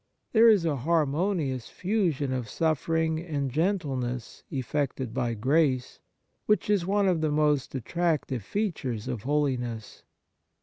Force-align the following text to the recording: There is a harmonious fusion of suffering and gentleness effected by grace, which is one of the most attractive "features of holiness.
There 0.33 0.49
is 0.49 0.65
a 0.65 0.77
harmonious 0.77 1.69
fusion 1.69 2.33
of 2.33 2.49
suffering 2.49 3.19
and 3.19 3.51
gentleness 3.51 4.41
effected 4.49 5.13
by 5.13 5.35
grace, 5.35 5.99
which 6.47 6.71
is 6.71 6.87
one 6.87 7.07
of 7.07 7.21
the 7.21 7.29
most 7.29 7.75
attractive 7.75 8.43
"features 8.43 9.07
of 9.07 9.21
holiness. 9.21 10.01